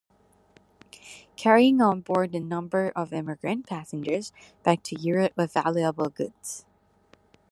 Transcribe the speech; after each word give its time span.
Carrying 1.35 1.79
on 1.79 2.01
board 2.01 2.33
a 2.33 2.39
number 2.39 2.91
of 2.95 3.13
emigrant 3.13 3.67
passengers 3.67 4.33
back 4.63 4.81
to 4.81 4.99
Europe 4.99 5.33
with 5.37 5.53
valuable 5.53 6.09
goods. 6.09 6.65